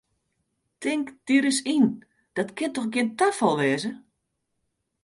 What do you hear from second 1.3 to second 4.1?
ris yn, dat kin dochs gjin tafal wêze!